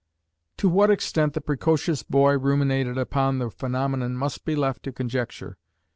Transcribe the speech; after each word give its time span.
To 0.57 0.67
what 0.67 0.89
extent 0.89 1.33
the 1.33 1.41
precocious 1.41 2.01
boy 2.01 2.35
ruminated 2.39 2.97
upon 2.97 3.37
the 3.37 3.51
phenomenon 3.51 4.15
must 4.17 4.45
be 4.45 4.55
left 4.55 4.81
to 4.85 4.91
conjecture. 4.91 5.59